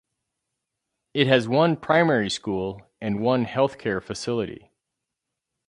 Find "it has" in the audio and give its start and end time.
1.13-1.47